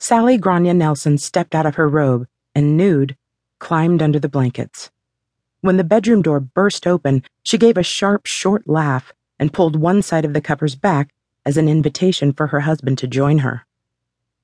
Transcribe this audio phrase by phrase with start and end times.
[0.00, 3.16] Sally Grania Nelson stepped out of her robe and, nude,
[3.58, 4.90] climbed under the blankets.
[5.60, 10.02] When the bedroom door burst open, she gave a sharp, short laugh and pulled one
[10.02, 11.12] side of the covers back
[11.44, 13.66] as an invitation for her husband to join her.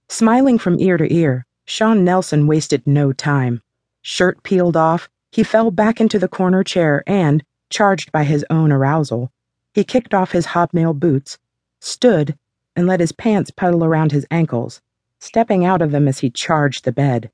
[0.09, 3.63] Smiling from ear to ear, Sean Nelson wasted no time.
[4.03, 8.73] Shirt peeled off, he fell back into the corner chair and, charged by his own
[8.73, 9.31] arousal,
[9.73, 11.39] he kicked off his hobnail boots,
[11.81, 12.37] stood,
[12.77, 14.81] and let his pants puddle around his ankles,
[15.25, 17.31] stepping out of them as he charged the bed.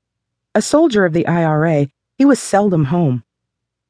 [0.55, 3.23] A soldier of the IRA, he was seldom home.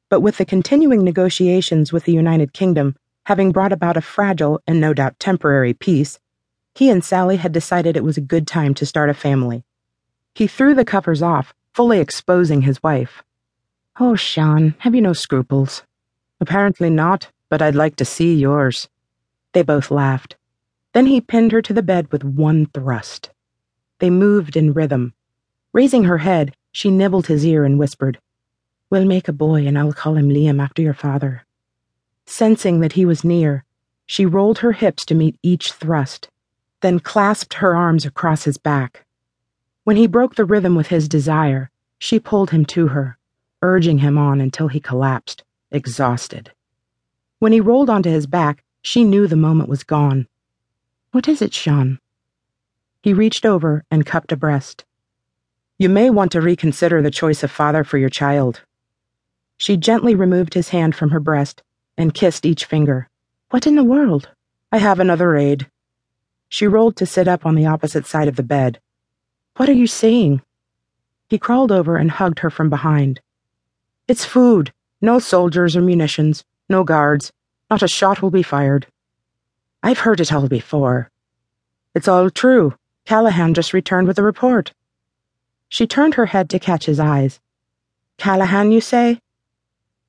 [0.08, 2.96] But with the continuing negotiations with the United Kingdom
[3.26, 6.18] having brought about a fragile and no doubt temporary peace,
[6.74, 9.64] he and Sally had decided it was a good time to start a family.
[10.34, 13.22] He threw the covers off, fully exposing his wife.
[14.00, 15.82] Oh, Sean, have you no scruples?
[16.40, 18.88] Apparently not, but I'd like to see yours.
[19.52, 20.36] They both laughed.
[20.94, 23.30] Then he pinned her to the bed with one thrust.
[24.02, 25.14] They moved in rhythm.
[25.72, 28.18] Raising her head, she nibbled his ear and whispered,
[28.90, 31.46] We'll make a boy and I'll call him Liam after your father.
[32.26, 33.64] Sensing that he was near,
[34.04, 36.28] she rolled her hips to meet each thrust,
[36.80, 39.06] then clasped her arms across his back.
[39.84, 43.18] When he broke the rhythm with his desire, she pulled him to her,
[43.62, 46.50] urging him on until he collapsed, exhausted.
[47.38, 50.26] When he rolled onto his back, she knew the moment was gone.
[51.12, 52.00] What is it, Sean?
[53.02, 54.84] He reached over and cupped a breast.
[55.76, 58.62] You may want to reconsider the choice of father for your child.
[59.56, 61.62] She gently removed his hand from her breast
[61.98, 63.08] and kissed each finger.
[63.50, 64.30] What in the world?
[64.70, 65.68] I have another aid.
[66.48, 68.80] She rolled to sit up on the opposite side of the bed.
[69.56, 70.42] What are you saying?
[71.28, 73.20] He crawled over and hugged her from behind.
[74.06, 74.72] It's food.
[75.00, 76.44] No soldiers or munitions.
[76.68, 77.32] No guards.
[77.68, 78.86] Not a shot will be fired.
[79.82, 81.10] I've heard it all before.
[81.94, 82.74] It's all true.
[83.04, 84.72] Callahan just returned with a report.
[85.68, 87.40] She turned her head to catch his eyes.
[88.18, 89.20] Callahan, you say?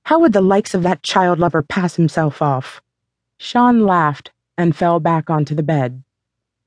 [0.04, 2.82] How would the likes of that child lover pass himself off?
[3.38, 6.04] Sean laughed and fell back onto the bed.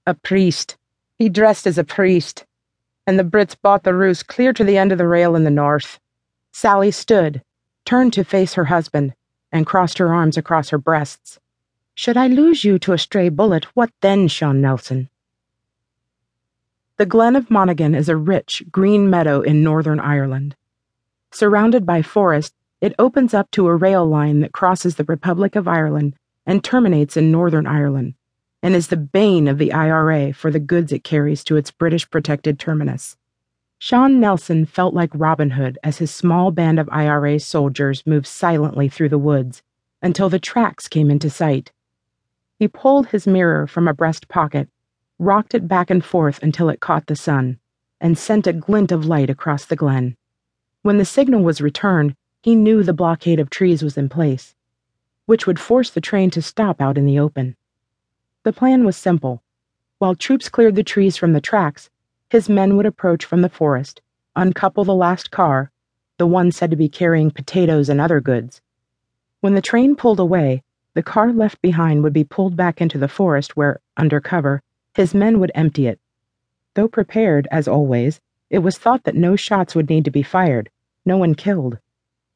[0.06, 0.76] A priest.
[1.18, 2.44] He dressed as a priest.
[3.06, 5.50] And the Brits bought the ruse clear to the end of the rail in the
[5.50, 6.00] north.
[6.52, 7.42] Sally stood,
[7.84, 9.14] turned to face her husband,
[9.52, 11.38] and crossed her arms across her breasts.
[11.94, 15.08] Should I lose you to a stray bullet, what then, Sean Nelson?
[16.98, 20.56] The Glen of Monaghan is a rich, green meadow in Northern Ireland.
[21.30, 25.68] Surrounded by forest, it opens up to a rail line that crosses the Republic of
[25.68, 26.14] Ireland
[26.46, 28.14] and terminates in Northern Ireland,
[28.62, 32.08] and is the bane of the IRA for the goods it carries to its British
[32.08, 33.18] protected terminus.
[33.76, 38.88] Sean Nelson felt like Robin Hood as his small band of IRA soldiers moved silently
[38.88, 39.62] through the woods
[40.00, 41.72] until the tracks came into sight.
[42.58, 44.70] He pulled his mirror from a breast pocket
[45.18, 47.58] rocked it back and forth until it caught the sun,
[48.00, 50.16] and sent a glint of light across the glen.
[50.82, 54.54] When the signal was returned, he knew the blockade of trees was in place,
[55.24, 57.56] which would force the train to stop out in the open.
[58.44, 59.42] The plan was simple.
[59.98, 61.90] While troops cleared the trees from the tracks,
[62.30, 64.02] his men would approach from the forest,
[64.36, 65.70] uncouple the last car,
[66.18, 68.60] the one said to be carrying potatoes and other goods.
[69.40, 70.62] When the train pulled away,
[70.94, 74.62] the car left behind would be pulled back into the forest where, under cover,
[74.96, 76.00] his men would empty it.
[76.72, 78.18] Though prepared, as always,
[78.48, 80.70] it was thought that no shots would need to be fired,
[81.04, 81.76] no one killed.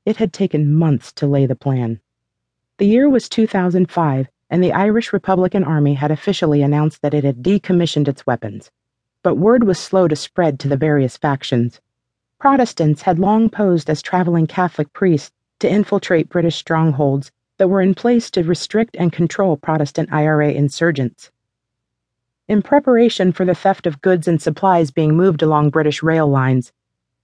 [0.04, 2.00] It had taken months to lay the plan.
[2.76, 7.42] The year was 2005, and the Irish Republican Army had officially announced that it had
[7.42, 8.70] decommissioned its weapons.
[9.22, 11.80] But word was slow to spread to the various factions.
[12.38, 17.94] Protestants had long posed as traveling Catholic priests to infiltrate British strongholds that were in
[17.94, 21.30] place to restrict and control Protestant IRA insurgents.
[22.50, 26.72] In preparation for the theft of goods and supplies being moved along British rail lines,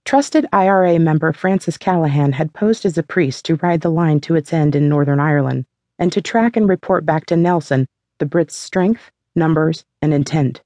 [0.05, 4.35] trusted IRA member Francis Callahan had posed as a priest to ride the line to
[4.35, 5.65] its end in Northern Ireland
[5.99, 7.89] and to track and report back to Nelson
[8.19, 10.61] the Brits' strength, numbers, and intent.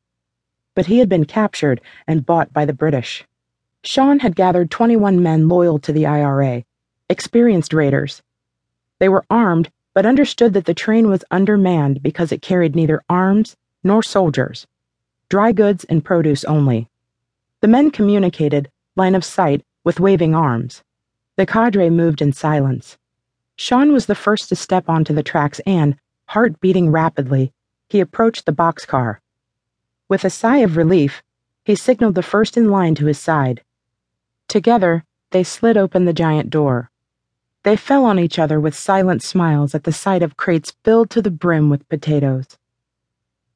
[0.75, 3.25] But he had been captured and bought by the British.
[3.83, 6.65] Sean had gathered 21 men loyal to the IRA,
[7.09, 8.21] experienced raiders.
[8.99, 13.57] They were armed, but understood that the train was undermanned because it carried neither arms
[13.83, 14.67] nor soldiers,
[15.29, 16.89] dry goods and produce only.
[17.61, 20.83] The men communicated, line of sight, with waving arms.
[21.37, 22.97] The cadre moved in silence.
[23.55, 27.53] Sean was the first to step onto the tracks and, heart beating rapidly,
[27.89, 29.19] he approached the boxcar.
[30.09, 31.23] With a sigh of relief,
[31.63, 33.63] he signaled the first in line to his side.
[34.47, 36.89] Together, they slid open the giant door.
[37.63, 41.21] They fell on each other with silent smiles at the sight of crates filled to
[41.21, 42.57] the brim with potatoes.